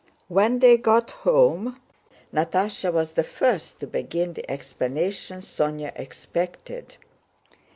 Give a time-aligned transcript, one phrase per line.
[0.29, 1.79] When they got home
[2.33, 6.97] Natásha was the first to begin the explanation Sónya expected.